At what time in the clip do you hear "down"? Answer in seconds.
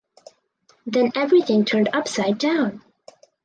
2.39-2.81